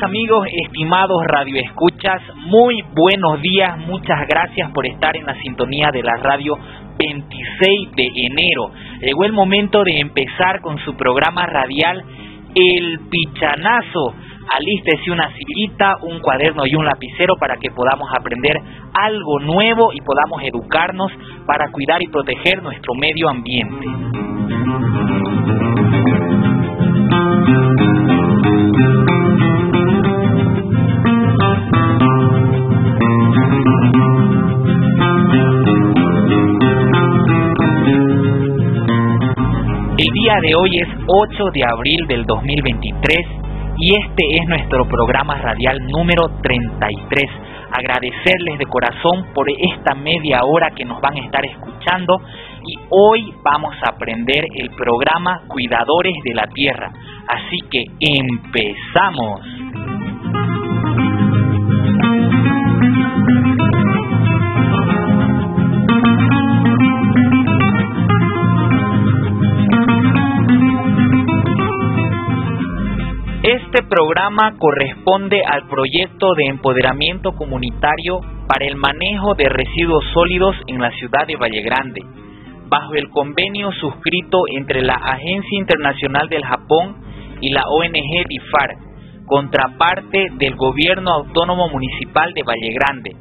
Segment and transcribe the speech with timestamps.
[0.00, 6.16] Amigos, estimados radioescuchas, muy buenos días, muchas gracias por estar en la sintonía de la
[6.22, 6.56] radio
[6.96, 8.70] 26 de enero.
[9.00, 12.04] Llegó el momento de empezar con su programa radial
[12.54, 14.14] El Pichanazo.
[14.56, 18.56] Alístese una sillita, un cuaderno y un lapicero para que podamos aprender
[18.94, 21.10] algo nuevo y podamos educarnos
[21.44, 23.86] para cuidar y proteger nuestro medio ambiente.
[40.40, 43.16] De hoy es 8 de abril del 2023
[43.78, 47.30] y este es nuestro programa radial número 33.
[47.72, 52.20] Agradecerles de corazón por esta media hora que nos van a estar escuchando
[52.64, 56.92] y hoy vamos a aprender el programa Cuidadores de la Tierra.
[57.26, 59.40] Así que empezamos.
[73.68, 80.80] Este programa corresponde al proyecto de empoderamiento comunitario para el manejo de residuos sólidos en
[80.80, 82.00] la ciudad de Valle Grande,
[82.66, 86.96] bajo el convenio suscrito entre la Agencia Internacional del Japón
[87.42, 88.70] y la ONG DIFAR,
[89.26, 93.16] contraparte del Gobierno Autónomo Municipal de Valle Grande,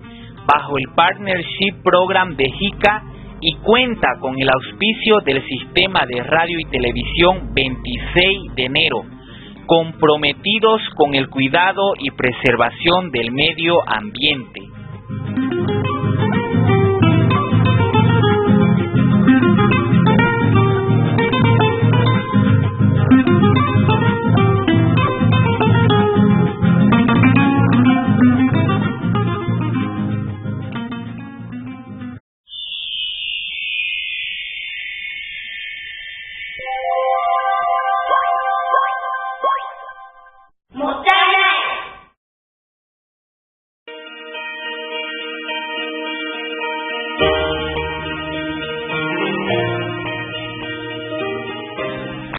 [0.46, 3.04] bajo el Partnership Program de JICA
[3.42, 9.17] y cuenta con el auspicio del Sistema de Radio y Televisión 26 de enero
[9.68, 14.62] comprometidos con el cuidado y preservación del medio ambiente.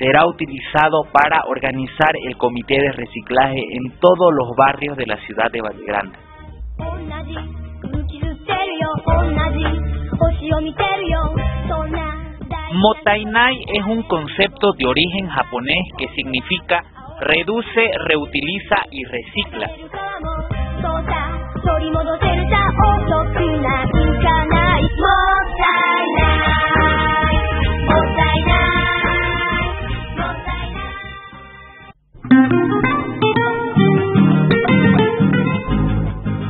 [0.00, 5.50] será utilizado para organizar el comité de reciclaje en todos los barrios de la ciudad
[5.52, 6.18] de Valle Grande.
[12.72, 16.82] Motainai es un concepto de origen japonés que significa
[17.20, 19.70] reduce, reutiliza y recicla.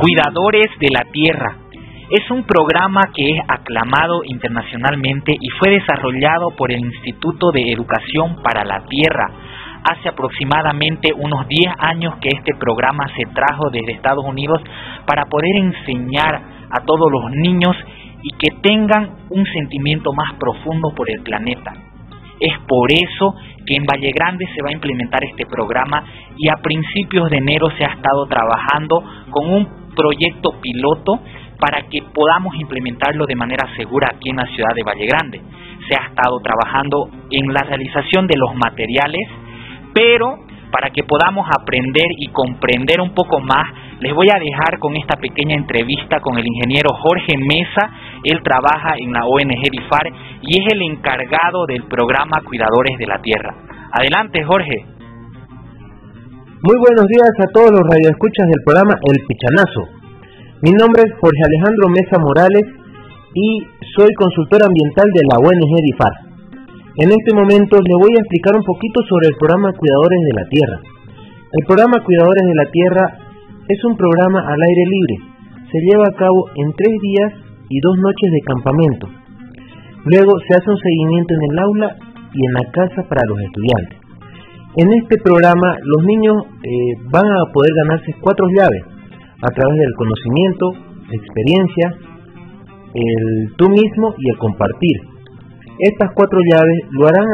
[0.00, 1.58] Cuidadores de la Tierra.
[2.08, 8.40] Es un programa que es aclamado internacionalmente y fue desarrollado por el Instituto de Educación
[8.42, 9.28] para la Tierra.
[9.84, 14.62] Hace aproximadamente unos 10 años que este programa se trajo desde Estados Unidos
[15.06, 16.34] para poder enseñar
[16.70, 17.76] a todos los niños
[18.22, 21.74] y que tengan un sentimiento más profundo por el planeta.
[22.40, 23.34] Es por eso
[23.66, 26.02] que en Valle Grande se va a implementar este programa
[26.38, 31.20] y a principios de enero se ha estado trabajando con un proyecto piloto
[31.58, 35.40] para que podamos implementarlo de manera segura aquí en la ciudad de Valle Grande.
[35.88, 39.28] Se ha estado trabajando en la realización de los materiales,
[39.92, 40.38] pero
[40.70, 43.66] para que podamos aprender y comprender un poco más,
[44.00, 47.90] les voy a dejar con esta pequeña entrevista con el ingeniero Jorge Mesa.
[48.24, 50.06] Él trabaja en la ONG DIFAR
[50.42, 53.54] y es el encargado del programa Cuidadores de la Tierra.
[53.92, 54.99] Adelante, Jorge.
[56.60, 59.80] Muy buenos días a todos los radioescuchas del programa El Pichanazo.
[60.60, 62.68] Mi nombre es Jorge Alejandro Mesa Morales
[63.32, 63.64] y
[63.96, 66.14] soy consultor ambiental de la ONG DIFAR.
[67.00, 70.46] En este momento le voy a explicar un poquito sobre el programa Cuidadores de la
[70.52, 70.78] Tierra.
[71.48, 73.04] El programa Cuidadores de la Tierra
[73.64, 75.16] es un programa al aire libre.
[75.64, 77.40] Se lleva a cabo en tres días
[77.72, 79.08] y dos noches de campamento.
[80.12, 81.88] Luego se hace un seguimiento en el aula
[82.36, 83.99] y en la casa para los estudiantes.
[84.76, 88.84] En este programa los niños eh, van a poder ganarse cuatro llaves
[89.42, 90.66] a través del conocimiento,
[91.10, 91.86] experiencia,
[92.94, 94.96] el tú mismo y el compartir.
[95.78, 97.26] Estas cuatro llaves lo harán,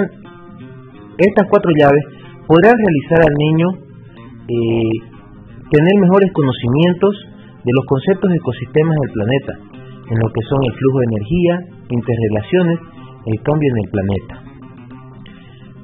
[1.18, 2.04] estas cuatro llaves
[2.46, 3.68] podrán realizar al niño
[4.48, 4.96] eh,
[5.68, 7.12] tener mejores conocimientos
[7.64, 9.52] de los conceptos de ecosistemas del planeta,
[10.08, 11.54] en lo que son el flujo de energía,
[11.90, 12.78] interrelaciones,
[13.26, 14.45] el cambio en el planeta.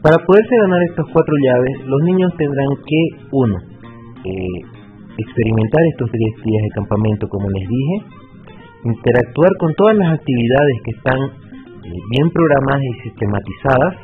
[0.03, 3.01] Para poderse ganar estas cuatro llaves, los niños tendrán que,
[3.31, 3.55] uno,
[4.27, 4.59] eh,
[5.15, 7.97] experimentar estos tres días de campamento, como les dije,
[8.83, 13.95] interactuar con todas las actividades que están eh, bien programadas y sistematizadas,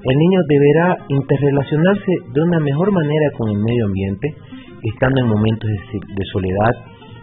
[0.00, 4.32] el niño deberá interrelacionarse de una mejor manera con el medio ambiente,
[4.80, 6.72] estando en momentos de, soledad,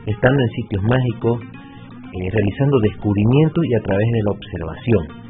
[0.05, 5.24] estando en sitios mágicos, eh, realizando descubrimientos y a través de la observación.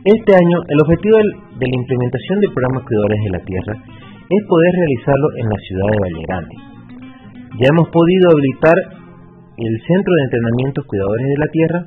[0.00, 1.16] Este año, el objetivo
[1.60, 5.88] de la implementación del programa Cuidadores de la Tierra es poder realizarlo en la ciudad
[5.92, 6.54] de Valle Grande.
[7.60, 8.78] Ya hemos podido habilitar
[9.60, 11.80] el Centro de Entrenamiento Cuidadores de la Tierra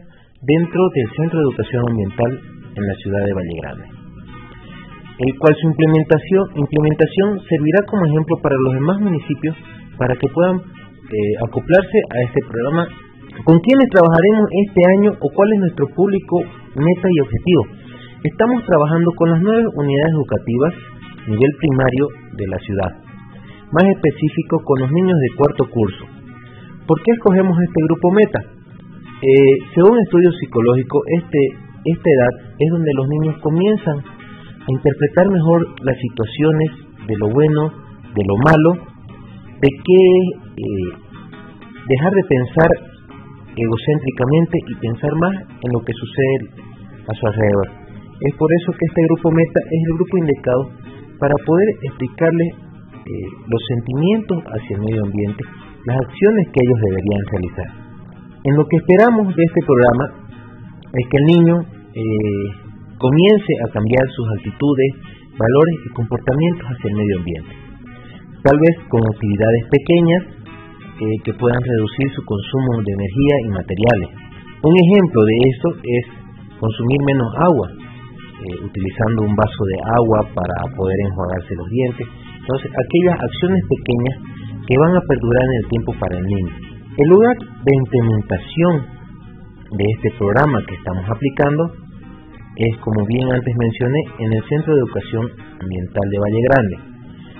[0.45, 2.31] dentro del Centro de Educación Ambiental
[2.77, 8.62] en la ciudad de Valle Grande, el cual su implementación, implementación servirá como ejemplo para
[8.62, 9.57] los demás municipios
[9.98, 12.86] para que puedan eh, acoplarse a este programa.
[13.42, 16.45] ¿Con quiénes trabajaremos este año o cuál es nuestro público,
[16.77, 17.81] meta y objetivo?
[18.24, 20.74] Estamos trabajando con las nueve unidades educativas
[21.28, 22.08] nivel primario
[22.40, 22.92] de la ciudad,
[23.68, 26.06] más específico con los niños de cuarto curso.
[26.88, 28.40] ¿Por qué escogemos este grupo meta?
[29.24, 31.40] Eh, según estudios psicológicos, este,
[31.84, 36.69] esta edad es donde los niños comienzan a interpretar mejor las situaciones
[37.08, 37.76] de lo bueno,
[38.16, 38.72] de lo malo,
[39.60, 40.00] de que
[40.64, 40.90] eh,
[41.92, 42.72] dejar de pensar
[43.52, 46.64] egocéntricamente y pensar más en lo que sucede
[47.04, 47.82] a su alrededor.
[48.24, 50.64] Es por eso que este grupo Meta es el grupo indicado
[51.20, 52.50] para poder explicarles
[53.04, 55.44] eh, los sentimientos hacia el medio ambiente,
[55.84, 57.70] las acciones que ellos deberían realizar.
[58.48, 60.06] En lo que esperamos de este programa
[60.88, 62.48] es que el niño eh,
[62.96, 64.92] comience a cambiar sus actitudes,
[65.36, 67.54] valores y comportamientos hacia el medio ambiente.
[68.40, 70.22] Tal vez con actividades pequeñas
[71.04, 74.10] eh, que puedan reducir su consumo de energía y materiales.
[74.64, 76.04] Un ejemplo de eso es
[76.56, 77.68] consumir menos agua,
[78.33, 82.07] eh, utilizando un vaso de agua para poder enjuagarse los dientes.
[82.41, 84.15] Entonces, aquellas acciones pequeñas
[84.68, 86.53] que van a perdurar en el tiempo para el niño.
[86.97, 88.74] El lugar de implementación
[89.77, 91.71] de este programa que estamos aplicando
[92.57, 95.25] es, como bien antes mencioné, en el Centro de Educación
[95.62, 96.77] Ambiental de Valle Grande,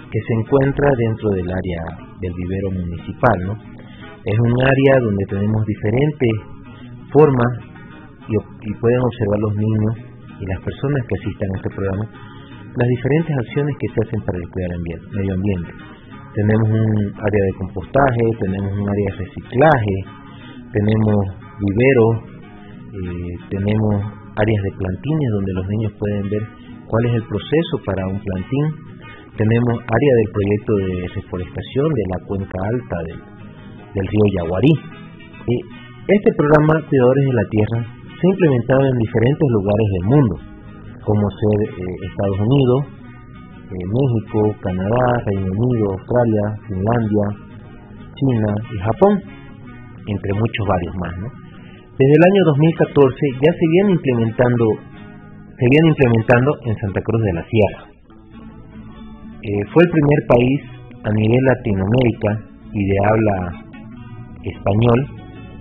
[0.10, 1.82] que se encuentra dentro del área
[2.22, 3.38] del vivero municipal.
[3.46, 3.54] ¿no?
[4.26, 6.32] Es un área donde tenemos diferentes
[7.12, 7.52] formas
[8.30, 10.13] y, y pueden observar los niños
[10.44, 12.06] y las personas que asistan a este programa
[12.74, 15.72] las diferentes acciones que se hacen para el cuidar el medio ambiente.
[16.34, 16.90] Tenemos un
[17.22, 19.96] área de compostaje, tenemos un área de reciclaje,
[20.74, 21.20] tenemos
[21.62, 22.14] viveros,
[22.98, 23.94] eh, tenemos
[24.34, 26.44] áreas de plantines donde los niños pueden ver
[26.90, 28.66] cuál es el proceso para un plantín,
[29.38, 34.74] tenemos área del proyecto de reforestación de la cuenca alta del, río Yaguarí.
[35.46, 35.56] y
[36.10, 40.36] este programa Cuidadores de la Tierra se ha implementado en diferentes lugares del mundo,
[41.04, 42.80] como ser eh, Estados Unidos,
[43.68, 47.26] eh, México, Canadá, Reino Unido, Australia, Finlandia,
[48.16, 49.14] China y Japón,
[50.08, 51.14] entre muchos varios más.
[52.00, 53.12] Desde el año 2014
[53.44, 54.66] ya se viene implementando,
[55.60, 57.82] se viene implementando en Santa Cruz de la Sierra.
[59.44, 60.60] Eh, fue el primer país
[61.04, 62.30] a nivel Latinoamérica
[62.72, 63.36] y de habla
[64.48, 65.00] español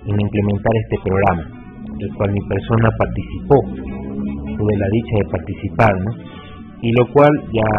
[0.07, 1.52] en implementar este programa
[1.97, 3.57] del cual mi persona participó,
[4.57, 6.11] tuve la dicha de participar, ¿no?
[6.83, 7.69] y lo cual ya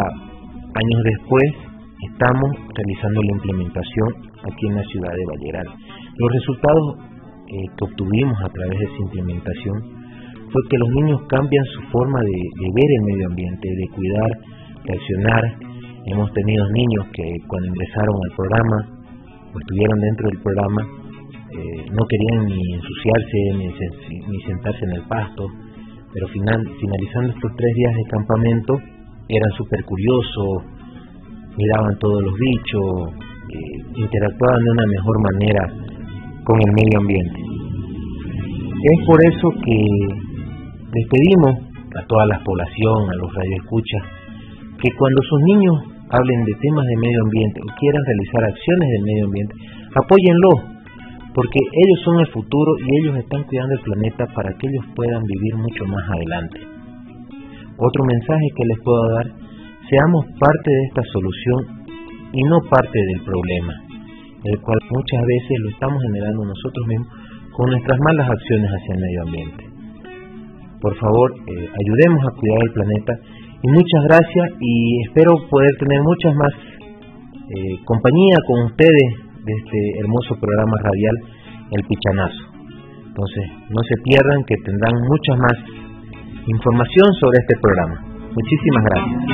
[0.75, 1.45] años después
[2.09, 4.09] estamos realizando la implementación
[4.49, 5.69] aquí en la ciudad de Valleral.
[6.17, 6.85] Los resultados
[7.49, 9.77] eh, que obtuvimos a través de esa implementación
[10.51, 14.31] fue que los niños cambian su forma de, de ver el medio ambiente, de cuidar,
[14.85, 15.43] de accionar.
[16.07, 18.77] Hemos tenido niños que cuando ingresaron al programa
[19.53, 21.04] o estuvieron dentro del programa
[21.55, 25.47] eh, no querían ni ensuciarse ni, sentarse en el pasto,
[26.13, 28.75] pero final, finalizando estos tres días de campamento
[29.29, 30.67] eran súper curiosos,
[31.57, 33.15] miraban todos los bichos,
[33.55, 35.63] eh, interactuaban de una mejor manera
[36.43, 37.39] con el medio ambiente.
[37.39, 41.55] Es por eso que les pedimos
[41.95, 44.03] a toda la población, a los radioescuchas,
[44.83, 45.75] que cuando sus niños
[46.11, 49.55] hablen de temas de medio ambiente o quieran realizar acciones del medio ambiente,
[49.95, 50.74] apóyenlo,
[51.35, 55.23] porque ellos son el futuro y ellos están cuidando el planeta para que ellos puedan
[55.27, 56.61] vivir mucho más adelante.
[57.77, 59.27] Otro mensaje que les puedo dar,
[59.91, 61.59] seamos parte de esta solución
[62.33, 63.75] y no parte del problema,
[64.47, 67.09] el cual muchas veces lo estamos generando nosotros mismos
[67.51, 69.65] con nuestras malas acciones hacia el medio ambiente.
[70.81, 73.13] Por favor, eh, ayudemos a cuidar el planeta
[73.63, 79.79] y muchas gracias y espero poder tener muchas más eh, compañía con ustedes de este
[80.01, 81.17] hermoso programa radial
[81.71, 82.45] El Pichanazo.
[83.07, 85.55] Entonces, no se pierdan que tendrán mucha más
[86.47, 87.97] información sobre este programa.
[88.35, 89.25] Muchísimas gracias.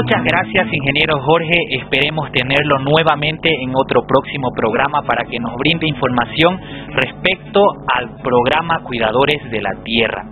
[0.00, 1.56] Muchas gracias, ingeniero Jorge.
[1.70, 6.56] Esperemos tenerlo nuevamente en otro próximo programa para que nos brinde información
[6.94, 7.60] respecto
[7.92, 10.24] al programa Cuidadores de la Tierra.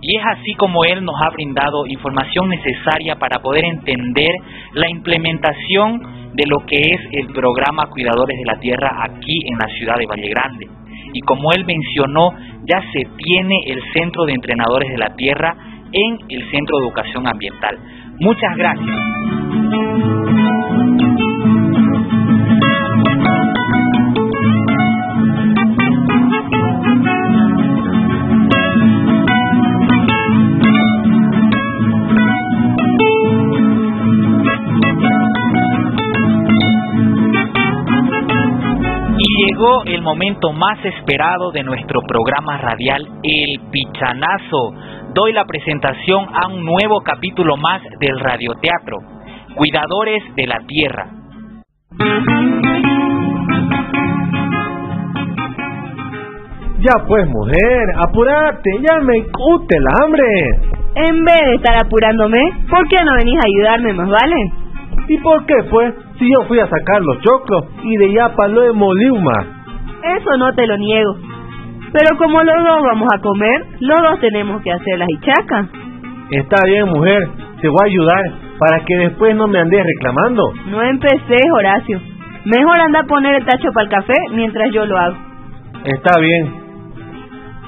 [0.00, 4.30] Y es así como él nos ha brindado información necesaria para poder entender
[4.72, 9.68] la implementación de lo que es el programa Cuidadores de la Tierra aquí en la
[9.76, 10.66] ciudad de Valle Grande.
[11.12, 12.32] Y como él mencionó,
[12.64, 15.54] ya se tiene el Centro de Entrenadores de la Tierra
[15.92, 17.78] en el Centro de Educación Ambiental.
[18.20, 18.98] Muchas gracias.
[39.16, 44.87] Y llegó el momento más esperado de nuestro programa radial, El Pichanazo
[45.18, 48.98] doy la presentación a un nuevo capítulo más del radioteatro,
[49.56, 51.06] Cuidadores de la Tierra.
[56.78, 60.24] Ya pues, mujer, apúrate, ya me incute el hambre.
[60.94, 62.38] En vez de estar apurándome,
[62.70, 64.36] ¿por qué no venís a ayudarme más, vale?
[65.08, 65.94] ¿Y por qué, pues?
[66.20, 69.64] Si yo fui a sacar los choclos y de Yapa lo de Moliuma.
[70.16, 71.16] Eso no te lo niego.
[71.92, 75.66] Pero como los dos vamos a comer, los dos tenemos que hacer las hichacas.
[76.30, 77.28] Está bien, mujer,
[77.60, 78.22] te voy a ayudar
[78.58, 80.42] para que después no me andes reclamando.
[80.66, 82.00] No empecé, Horacio.
[82.44, 85.16] Mejor anda a poner el tacho para el café mientras yo lo hago.
[85.84, 86.54] Está bien.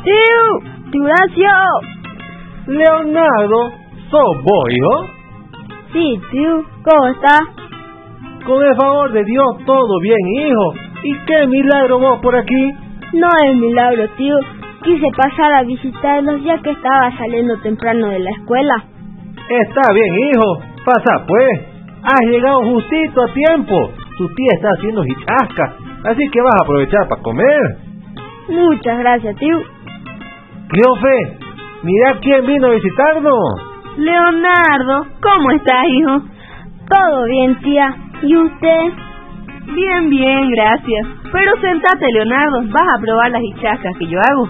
[0.04, 0.90] ¡Tío!
[0.90, 2.00] ¡Tío Horacio!
[2.66, 3.70] Leonardo,
[4.10, 5.06] ¿sos vos, hijo?
[5.92, 6.62] Sí, tío.
[6.84, 7.38] ¿Cómo está?
[8.44, 10.74] Con el favor de Dios, todo bien, hijo.
[11.02, 12.72] ¿Y qué milagro vos por aquí?
[13.12, 14.36] No es milagro, tío.
[14.82, 18.84] Quise pasar a visitarlos ya que estaba saliendo temprano de la escuela.
[19.48, 20.62] Está bien, hijo.
[20.84, 21.70] Pasa pues.
[22.02, 23.90] Has llegado justito a tiempo.
[24.16, 27.60] Tu tía está haciendo hichasca, así que vas a aprovechar para comer.
[28.48, 29.58] Muchas gracias, tío.
[30.68, 31.38] Cleofe,
[31.82, 33.70] mira quién vino a visitarnos.
[33.96, 36.22] Leonardo, ¿cómo estás, hijo?
[36.88, 37.94] Todo bien, tía.
[38.22, 39.09] ¿Y usted?
[39.74, 41.06] Bien, bien, gracias.
[41.32, 44.48] Pero sentate, Leonardo, vas a probar las hichascas que yo hago.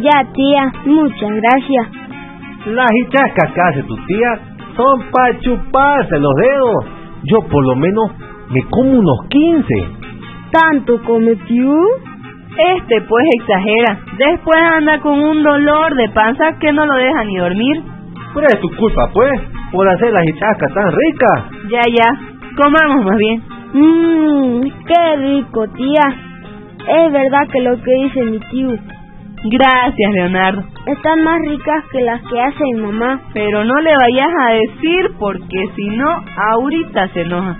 [0.00, 1.86] Ya, tía, muchas gracias.
[2.66, 4.40] Las hichascas que hace tu tía
[4.76, 6.84] son para chuparse los dedos.
[7.24, 8.10] Yo por lo menos
[8.50, 9.64] me como unos 15.
[10.50, 11.72] ¿Tanto come, tío?
[12.76, 14.00] Este pues exagera.
[14.18, 17.82] Después anda con un dolor de panza que no lo deja ni dormir.
[18.34, 19.30] Pero es tu culpa, pues,
[19.70, 21.70] por hacer las hichascas tan ricas.
[21.70, 22.08] Ya, ya.
[22.56, 23.55] Comamos más bien.
[23.78, 26.06] Mmm, qué rico, tía.
[26.88, 28.70] Es verdad que lo que dice mi tío.
[29.44, 30.64] Gracias, Leonardo.
[30.86, 33.20] Están más ricas que las que hace mi mamá.
[33.34, 36.08] Pero no le vayas a decir porque si no,
[36.52, 37.58] ahorita se enoja.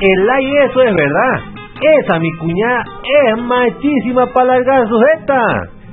[0.00, 1.40] El ay, eso es verdad.
[1.80, 5.40] Esa mi cuñada es machísima para largar sujeta.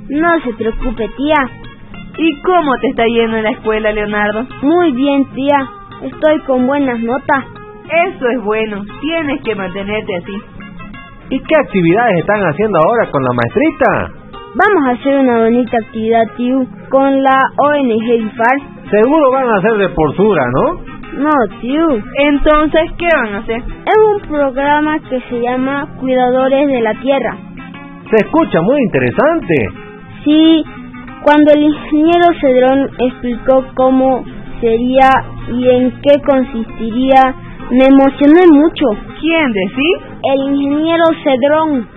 [0.09, 1.49] No se preocupe, tía.
[2.17, 4.47] ¿Y cómo te está yendo en la escuela, Leonardo?
[4.63, 5.65] Muy bien, tía.
[6.01, 7.60] Estoy con buenas notas.
[7.91, 8.83] Eso es bueno.
[9.01, 10.33] Tienes que mantenerte así.
[11.29, 14.21] ¿Y qué actividades están haciendo ahora con la maestrita?
[14.53, 18.57] Vamos a hacer una bonita actividad, tío, con la ONG IFAR.
[18.89, 20.91] Seguro van a hacer de porcura, ¿no?
[21.19, 21.87] No, tío.
[22.17, 23.57] Entonces, ¿qué van a hacer?
[23.57, 27.37] Es un programa que se llama Cuidadores de la Tierra.
[28.09, 29.55] Se escucha muy interesante.
[30.23, 30.63] Sí,
[31.23, 34.23] cuando el ingeniero Cedrón explicó cómo
[34.59, 35.09] sería
[35.49, 37.35] y en qué consistiría,
[37.71, 38.85] me emocioné mucho.
[39.19, 39.97] ¿Quién decís?
[40.23, 41.87] El ingeniero Cedrón.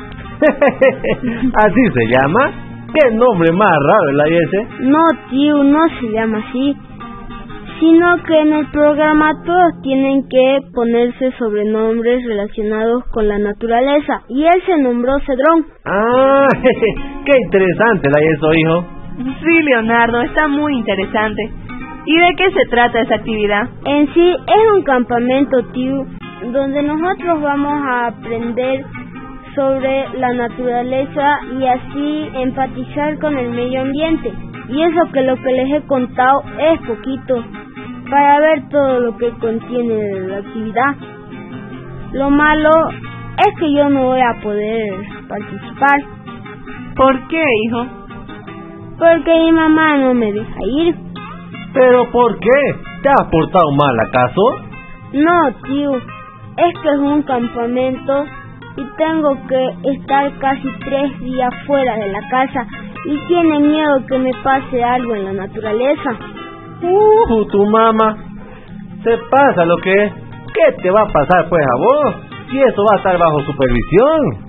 [1.54, 2.64] ¿Así se llama?
[2.94, 4.66] ¿Qué nombre más raro el ese?
[4.80, 5.00] No,
[5.30, 6.76] tío, no se llama así.
[7.80, 14.22] Sino que en el programa todos tienen que ponerse sobrenombres relacionados con la naturaleza.
[14.28, 15.66] Y él se nombró Cedrón.
[15.84, 19.04] Ah, qué interesante la eso, hijo.
[19.42, 21.50] Sí, Leonardo, está muy interesante.
[22.06, 23.68] ¿Y de qué se trata esa actividad?
[23.86, 26.04] En sí es un campamento, tío,
[26.52, 28.84] donde nosotros vamos a aprender
[29.54, 34.32] sobre la naturaleza y así empatizar con el medio ambiente.
[34.68, 37.42] Y eso que lo que les he contado es poquito
[38.10, 40.96] para ver todo lo que contiene la actividad.
[42.12, 42.70] Lo malo
[43.38, 44.92] es que yo no voy a poder
[45.26, 46.00] participar.
[46.96, 47.86] ¿Por qué, hijo?
[48.98, 51.03] Porque mi mamá no me deja ir.
[51.74, 52.60] ¿Pero por qué?
[53.02, 54.42] ¿Te has portado mal acaso?
[55.12, 55.96] No, tío.
[55.96, 58.24] Es que es un campamento
[58.76, 62.66] y tengo que estar casi tres días fuera de la casa
[63.06, 66.10] y tiene miedo que me pase algo en la naturaleza.
[66.82, 68.18] Uh, tu mamá.
[69.02, 70.12] Se pasa lo que es.
[70.54, 72.14] ¿Qué te va a pasar pues a vos?
[72.50, 74.46] Si eso va a estar bajo supervisión.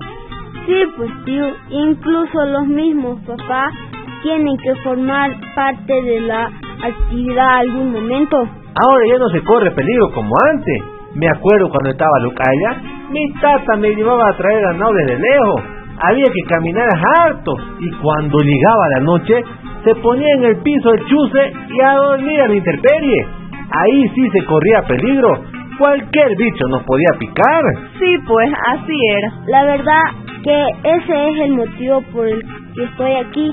[0.68, 3.74] Sí, pues tío, incluso los mismos papás
[4.22, 6.50] tienen que formar parte de la
[6.84, 8.38] actividad algún momento.
[8.38, 10.84] Ahora ya no se corre peligro como antes.
[11.16, 15.64] Me acuerdo cuando estaba Lucaya, mi tata me llevaba a traer ganado desde lejos.
[16.02, 16.90] Había que caminar
[17.20, 19.44] harto y cuando llegaba la noche
[19.86, 23.28] se ponía en el piso el chuse y a dormir a la intemperie.
[23.72, 25.42] Ahí sí se corría peligro.
[25.78, 27.64] Cualquier bicho nos podía picar.
[28.00, 29.34] Sí, pues así era.
[29.48, 30.02] La verdad
[30.44, 32.44] que ese es el motivo por el
[32.76, 33.52] que estoy aquí.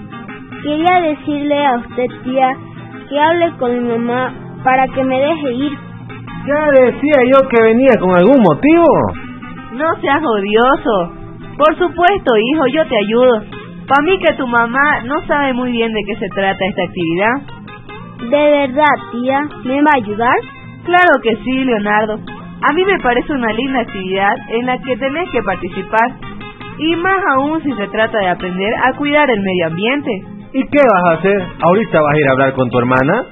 [0.62, 2.56] Quería decirle a usted, tía,
[3.12, 4.32] que hable con mi mamá
[4.64, 5.72] para que me deje ir.
[6.46, 8.86] Ya decía yo que venía con algún motivo.
[9.74, 11.12] No seas odioso.
[11.58, 13.42] Por supuesto, hijo, yo te ayudo.
[13.86, 17.34] Para mí que tu mamá no sabe muy bien de qué se trata esta actividad.
[18.30, 19.40] ¿De verdad, tía?
[19.64, 20.36] ¿Me va a ayudar?
[20.84, 22.14] Claro que sí, Leonardo.
[22.14, 26.12] A mí me parece una linda actividad en la que tenés que participar.
[26.78, 30.41] Y más aún si se trata de aprender a cuidar el medio ambiente.
[30.54, 31.42] ¿Y qué vas a hacer?
[31.60, 33.24] ¿Ahorita vas a ir a hablar con tu hermana?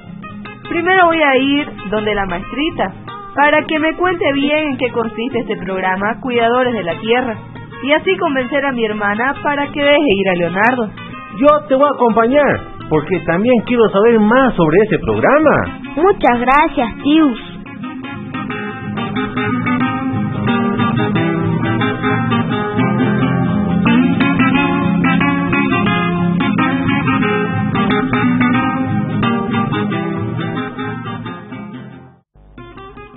[0.67, 2.93] Primero voy a ir donde la maestrita,
[3.35, 7.37] para que me cuente bien en qué consiste este programa Cuidadores de la Tierra,
[7.83, 10.89] y así convencer a mi hermana para que deje ir a Leonardo.
[11.37, 15.79] Yo te voy a acompañar, porque también quiero saber más sobre ese programa.
[15.95, 17.51] Muchas gracias, Tius.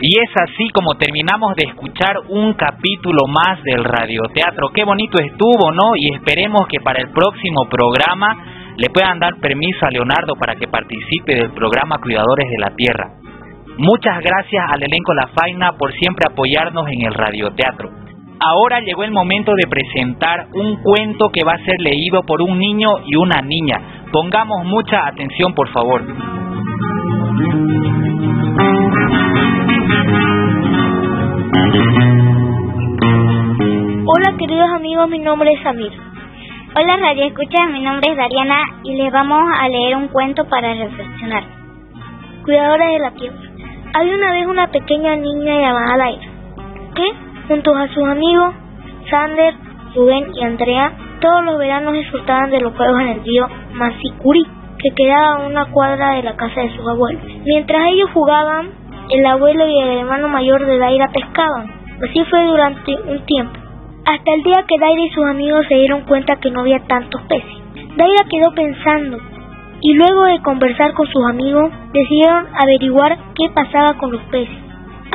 [0.06, 4.68] Y es así como terminamos de escuchar un capítulo más del radioteatro.
[4.74, 5.96] Qué bonito estuvo, ¿no?
[5.96, 8.36] Y esperemos que para el próximo programa
[8.76, 13.12] le puedan dar permiso a Leonardo para que participe del programa Cuidadores de la Tierra.
[13.78, 17.88] Muchas gracias al elenco La Faina por siempre apoyarnos en el radioteatro.
[18.40, 22.58] Ahora llegó el momento de presentar un cuento que va a ser leído por un
[22.58, 24.04] niño y una niña.
[24.12, 26.02] Pongamos mucha atención, por favor.
[34.06, 35.90] Hola queridos amigos, mi nombre es Samir.
[36.76, 40.72] Hola Radio Escucha, mi nombre es Dariana y les vamos a leer un cuento para
[40.72, 41.42] reflexionar.
[42.44, 43.36] Cuidadora de la tierra.
[43.92, 46.26] Había una vez una pequeña niña llamada Laira,
[46.94, 47.12] que,
[47.48, 48.54] junto a sus amigos,
[49.10, 49.54] Sander,
[49.96, 54.44] Rubén y Andrea, todos los veranos disfrutaban de los juegos en el río Masicuri,
[54.78, 57.20] que quedaba a una cuadra de la casa de sus abuelos.
[57.44, 61.70] Mientras ellos jugaban, el abuelo y el hermano mayor de Daira pescaban.
[62.02, 63.58] Así fue durante un tiempo,
[64.06, 67.22] hasta el día que Daira y sus amigos se dieron cuenta que no había tantos
[67.22, 67.64] peces.
[67.96, 69.18] Daira quedó pensando
[69.80, 74.56] y luego de conversar con sus amigos decidieron averiguar qué pasaba con los peces.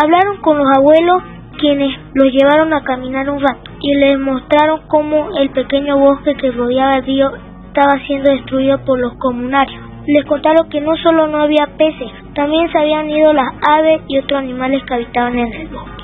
[0.02, 1.24] Hablaron con los abuelos
[1.60, 6.52] quienes los llevaron a caminar un rato y les mostraron cómo el pequeño bosque que
[6.52, 7.32] rodeaba el río
[7.68, 12.72] estaba siendo destruido por los comunarios les contaron que no solo no había peces, también
[12.72, 16.04] se habían ido las aves y otros animales que habitaban en el bosque.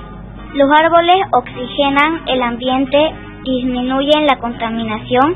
[0.54, 2.98] Los árboles oxigenan el ambiente,
[3.44, 5.36] disminuyen la contaminación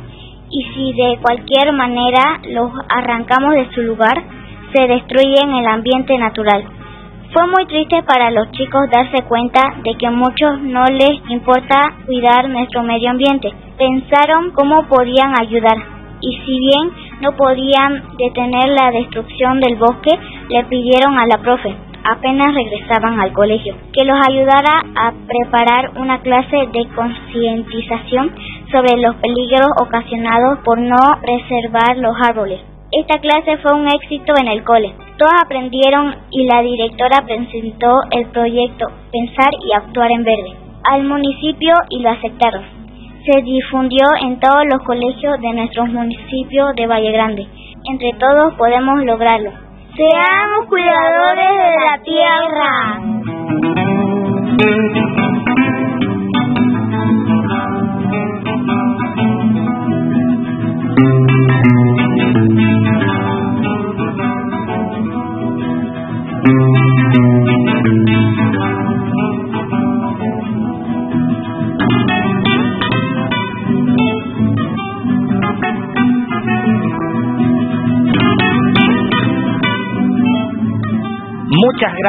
[0.52, 4.24] y si de cualquier manera los arrancamos de su lugar,
[4.72, 6.64] se destruyen el ambiente natural.
[7.34, 11.96] Fue muy triste para los chicos darse cuenta de que a muchos no les importa
[12.06, 13.52] cuidar nuestro medio ambiente.
[13.78, 20.12] Pensaron cómo podían ayudar y si bien no podían detener la destrucción del bosque,
[20.50, 26.22] le pidieron a la profe, apenas regresaban al colegio, que los ayudara a preparar una
[26.22, 28.34] clase de concientización
[28.72, 32.62] sobre los peligros ocasionados por no preservar los árboles.
[32.92, 34.96] Esta clase fue un éxito en el cole.
[35.18, 41.74] Todos aprendieron y la directora presentó el proyecto Pensar y Actuar en Verde al municipio
[41.90, 42.79] y lo aceptaron.
[43.32, 47.48] Se difundió en todos los colegios de nuestro municipio de Valle Grande.
[47.86, 49.52] Entre todos podemos lograrlo.
[49.96, 53.00] Seamos cuidadores de la tierra.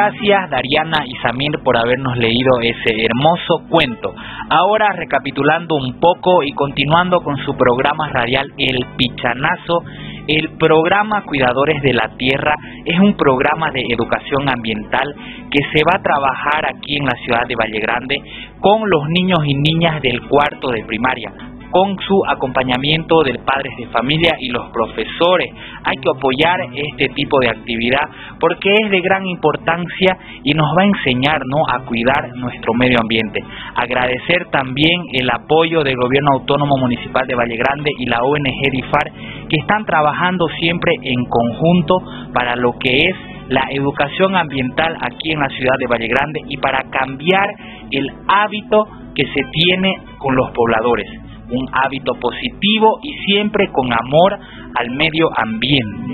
[0.01, 4.13] Gracias Dariana y Samir por habernos leído ese hermoso cuento.
[4.49, 9.83] Ahora recapitulando un poco y continuando con su programa radial El Pichanazo,
[10.27, 15.13] el programa Cuidadores de la Tierra es un programa de educación ambiental
[15.51, 18.21] que se va a trabajar aquí en la ciudad de Valle Grande
[18.59, 23.87] con los niños y niñas del cuarto de primaria con su acompañamiento del padres de
[23.87, 25.49] familia y los profesores.
[25.83, 28.07] Hay que apoyar este tipo de actividad
[28.39, 33.39] porque es de gran importancia y nos va a enseñar a cuidar nuestro medio ambiente.
[33.75, 39.11] Agradecer también el apoyo del Gobierno Autónomo Municipal de Valle Grande y la ONG DIFAR
[39.49, 41.95] que están trabajando siempre en conjunto
[42.33, 43.15] para lo que es
[43.49, 47.47] la educación ambiental aquí en la ciudad de Valle Grande y para cambiar
[47.91, 51.20] el hábito que se tiene con los pobladores
[51.51, 54.39] un hábito positivo y siempre con amor
[54.75, 56.11] al medio ambiente.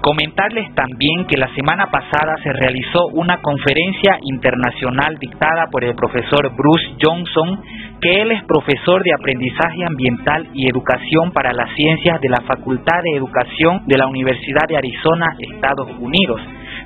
[0.00, 6.50] Comentarles también que la semana pasada se realizó una conferencia internacional dictada por el profesor
[6.56, 7.60] Bruce Johnson,
[8.00, 13.02] que él es profesor de aprendizaje ambiental y educación para las ciencias de la Facultad
[13.04, 16.40] de Educación de la Universidad de Arizona, Estados Unidos.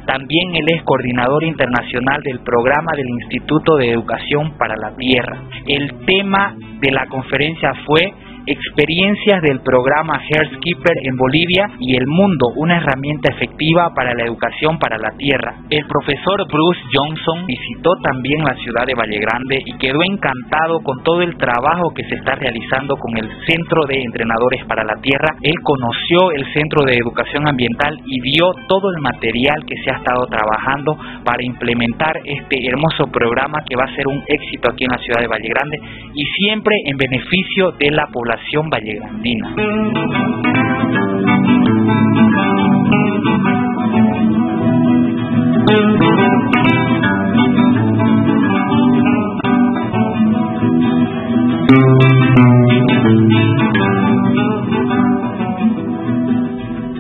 [0.06, 5.42] También él es coordinador internacional del programa del Instituto de Educación para la Tierra.
[5.66, 8.12] El tema de la conferencia fue
[8.46, 14.78] experiencias del programa Keeper en Bolivia y el mundo, una herramienta efectiva para la educación
[14.78, 15.54] para la tierra.
[15.70, 21.02] El profesor Bruce Johnson visitó también la ciudad de Valle Grande y quedó encantado con
[21.02, 25.36] todo el trabajo que se está realizando con el Centro de Entrenadores para la Tierra.
[25.42, 29.98] Él conoció el Centro de Educación Ambiental y vio todo el material que se ha
[29.98, 34.92] estado trabajando para implementar este hermoso programa que va a ser un éxito aquí en
[34.92, 35.78] la ciudad de Valle Grande
[36.14, 39.54] y siempre en beneficio de la población población vallegrandina.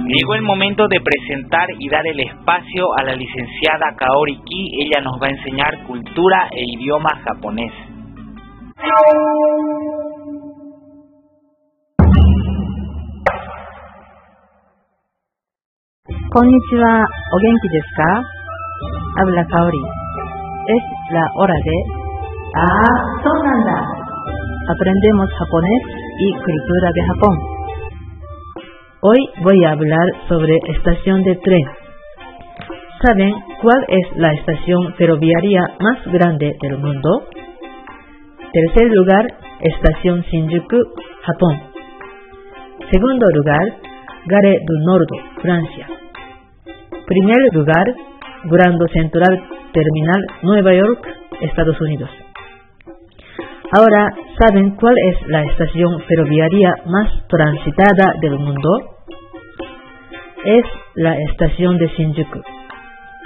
[0.06, 4.84] Llegó el momento de presentar y dar el espacio a la licenciada Kaori Ki.
[4.84, 7.72] Ella nos va a enseñar cultura e idioma japonés.
[16.34, 16.94] Konnichiwa,
[17.30, 17.68] ¿o genki?
[19.20, 19.82] Habla Kaori.
[20.66, 21.76] Es la hora de...
[22.56, 23.78] ¡Ah, sonanda!
[24.68, 25.82] Aprendemos japonés
[26.18, 27.38] y cultura de Japón.
[29.02, 31.66] Hoy voy a hablar sobre estación de tren.
[33.00, 37.28] ¿Saben cuál es la estación ferroviaria más grande del mundo?
[38.52, 39.24] Tercer lugar,
[39.60, 40.78] estación Shinjuku,
[41.26, 41.60] Japón.
[42.90, 43.66] Segundo lugar,
[44.26, 46.03] Gare du Nord, Francia.
[47.06, 47.84] Primer lugar,
[48.44, 51.06] Grand Central Terminal, Nueva York,
[51.40, 52.08] Estados Unidos.
[53.76, 58.70] Ahora, ¿saben cuál es la estación ferroviaria más transitada del mundo?
[60.44, 60.64] Es
[60.94, 62.40] la estación de Shinjuku.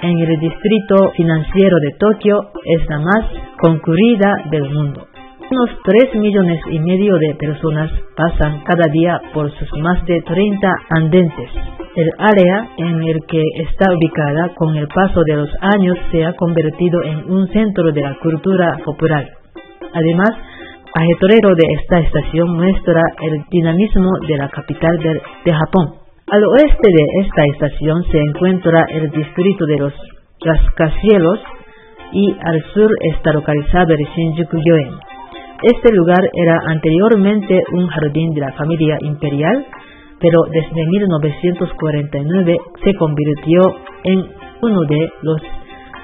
[0.01, 3.25] En el distrito financiero de Tokio es la más
[3.61, 5.08] concurrida del mundo.
[5.51, 10.69] Unos 3 millones y medio de personas pasan cada día por sus más de 30
[10.91, 11.49] andentes.
[11.95, 16.33] El área en el que está ubicada con el paso de los años se ha
[16.33, 19.25] convertido en un centro de la cultura popular.
[19.91, 20.29] Además,
[20.93, 25.95] ajetorero de esta estación muestra el dinamismo de la capital de, de Japón.
[26.29, 29.93] Al oeste de esta estación se encuentra el distrito de los
[30.45, 31.39] rascacielos
[32.11, 35.09] y al sur está localizado el Shinjuku-gyoen
[35.61, 39.65] Este lugar era anteriormente un jardín de la familia imperial,
[40.19, 43.61] pero desde 1949 se convirtió
[44.05, 44.19] en
[44.61, 45.41] uno de los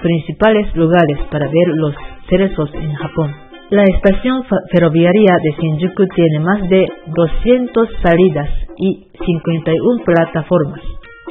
[0.02, 1.96] principales lugares para ver los
[2.30, 3.34] cerezos en Japón.
[3.70, 10.82] La estación ferroviaria de Shinjuku tiene más de 200 salidas y 51 plataformas.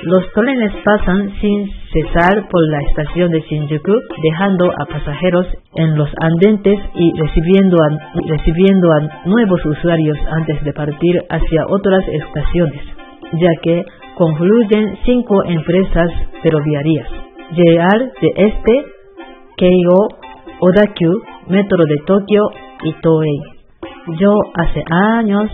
[0.03, 6.11] Los trenes pasan sin cesar por la estación de Shinjuku, dejando a pasajeros en los
[6.21, 7.89] andentes y recibiendo a,
[8.27, 12.83] recibiendo a nuevos usuarios antes de partir hacia otras estaciones,
[13.35, 13.85] ya que
[14.17, 16.11] confluyen cinco empresas
[16.43, 17.09] ferroviarias.
[17.53, 18.85] JR de Este,
[19.57, 20.09] Keigo,
[20.61, 22.43] Odakyu, Metro de Tokio
[22.83, 23.41] y Toei.
[24.19, 25.51] Yo hace años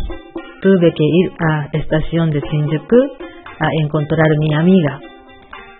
[0.62, 3.29] tuve que ir a estación de Shinjuku
[3.60, 4.98] a encontrar mi amiga.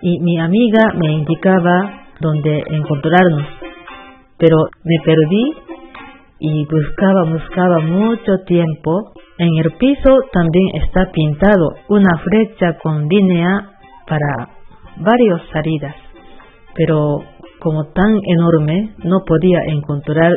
[0.01, 3.47] Y mi amiga me indicaba dónde encontrarnos.
[4.37, 5.53] Pero me perdí
[6.39, 9.13] y buscaba, buscaba mucho tiempo.
[9.37, 13.47] En el piso también está pintado una flecha con línea
[14.07, 14.49] para
[14.97, 15.95] varias salidas.
[16.75, 17.23] Pero
[17.59, 20.33] como tan enorme, no podía encontrar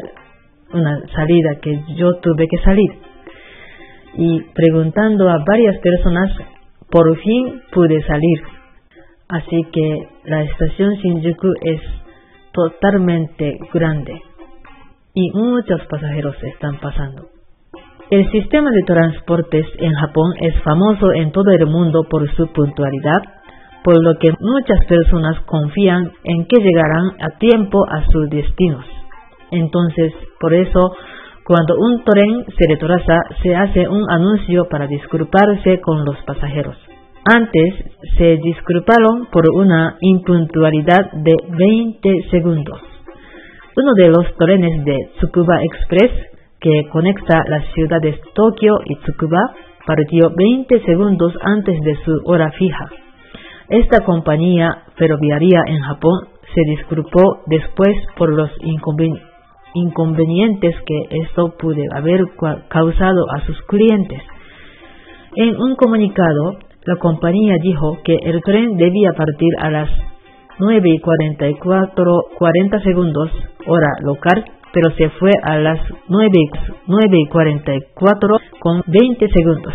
[0.73, 2.91] una salida que yo tuve que salir.
[4.17, 6.31] Y preguntando a varias personas
[6.95, 8.41] por fin pude salir.
[9.29, 11.81] Así que la estación Shinjuku es
[12.53, 14.23] totalmente grande
[15.13, 17.27] y muchos pasajeros están pasando.
[18.11, 23.23] El sistema de transportes en Japón es famoso en todo el mundo por su puntualidad,
[23.83, 28.85] por lo que muchas personas confían en que llegarán a tiempo a sus destinos.
[29.51, 30.95] Entonces, por eso,
[31.45, 36.77] cuando un tren se retrasa, se hace un anuncio para disculparse con los pasajeros.
[37.25, 37.75] Antes
[38.17, 42.81] se disculparon por una impuntualidad de 20 segundos.
[43.77, 46.13] Uno de los trenes de Tsukuba Express,
[46.61, 49.55] que conecta las ciudades Tokio y Tsukuba,
[49.87, 52.89] partió 20 segundos antes de su hora fija.
[53.69, 56.21] Esta compañía ferroviaria en Japón
[56.55, 59.34] se disculpó después por los inconvenientes
[59.75, 62.21] inconvenientes que esto pudo haber
[62.69, 64.23] causado a sus clientes.
[65.37, 69.91] En un comunicado, la compañía dijo que el tren debía partir a las
[70.59, 73.31] 9 y 44, 40 segundos
[73.67, 76.31] hora local, pero se fue a las 9,
[76.87, 79.75] 9 y 44 con 20 segundos.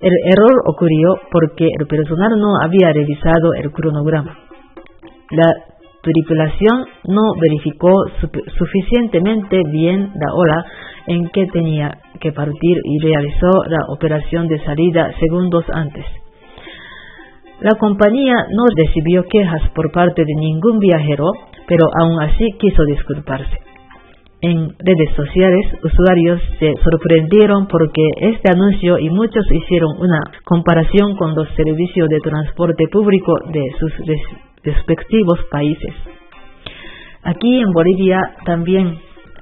[0.00, 4.36] El error ocurrió porque el personal no había revisado el cronograma.
[5.30, 5.54] La
[6.02, 7.92] tripulación no verificó
[8.58, 10.64] suficientemente bien la hora
[11.06, 16.04] en que tenía que partir y realizó la operación de salida segundos antes.
[17.60, 21.24] La compañía no recibió quejas por parte de ningún viajero,
[21.66, 23.75] pero aún así quiso disculparse.
[24.48, 31.34] En redes sociales, usuarios se sorprendieron porque este anuncio y muchos hicieron una comparación con
[31.34, 33.92] los servicios de transporte público de sus
[34.62, 35.92] respectivos países.
[37.24, 38.96] Aquí en Bolivia también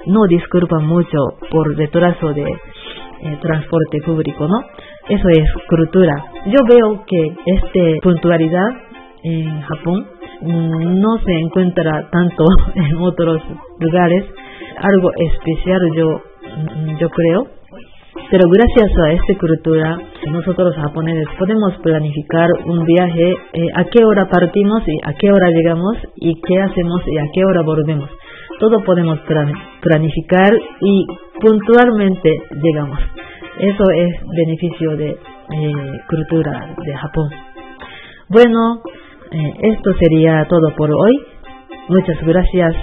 [0.07, 1.19] no disculpan mucho
[1.51, 4.59] por retraso de eh, transporte público, ¿no?
[5.07, 6.14] Eso es cultura.
[6.47, 8.69] Yo veo que esta puntualidad
[9.23, 10.07] en Japón
[10.40, 13.43] no se encuentra tanto en otros
[13.79, 14.25] lugares.
[14.79, 16.23] Algo especial yo,
[16.99, 17.47] yo creo.
[18.31, 19.99] Pero gracias a esta cultura,
[20.31, 25.51] nosotros japoneses podemos planificar un viaje, eh, a qué hora partimos y a qué hora
[25.51, 28.09] llegamos y qué hacemos y a qué hora volvemos.
[28.61, 29.19] Todo podemos
[29.81, 31.07] planificar y
[31.41, 32.99] puntualmente llegamos.
[33.59, 35.73] Eso es beneficio de eh,
[36.09, 37.31] cultura de Japón.
[38.29, 38.81] Bueno,
[39.31, 41.21] eh, esto sería todo por hoy.
[41.89, 42.75] Muchas gracias.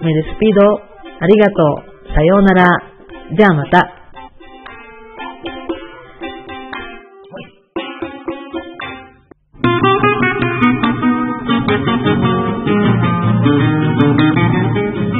[0.00, 0.93] Me despido.
[1.20, 1.84] Arigato.
[2.14, 2.66] Sayonara.
[3.30, 4.04] Yamata.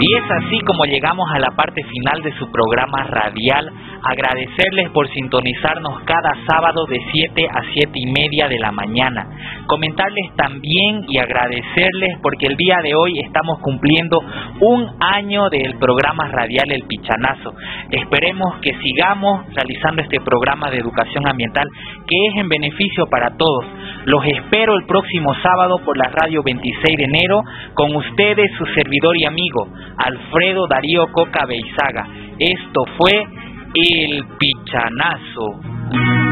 [0.01, 3.71] Y es así como llegamos a la parte final de su programa radial.
[4.03, 9.27] Agradecerles por sintonizarnos cada sábado de 7 a 7 y media de la mañana.
[9.67, 14.19] Comentarles también y agradecerles porque el día de hoy estamos cumpliendo
[14.61, 17.55] un año del programa radial El Pichanazo.
[17.91, 21.67] Esperemos que sigamos realizando este programa de educación ambiental
[22.07, 23.65] que es en beneficio para todos.
[24.05, 27.41] Los espero el próximo sábado por la radio 26 de enero
[27.73, 29.69] con ustedes, su servidor y amigo.
[29.97, 32.07] Alfredo Darío Coca Beizaga.
[32.39, 33.13] Esto fue
[33.75, 36.24] El Pichanazo.